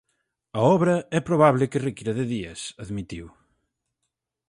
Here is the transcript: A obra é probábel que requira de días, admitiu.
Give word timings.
A 0.59 0.61
obra 0.75 0.95
é 1.17 1.19
probábel 1.29 1.63
que 1.71 1.85
requira 1.87 2.13
de 2.19 2.25
días, 2.33 2.61
admitiu. 2.83 3.25